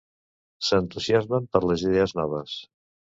S'entusiasmen 0.69 1.45
per 1.57 1.61
les 1.65 1.83
idees 1.91 2.15
noves. 2.21 2.57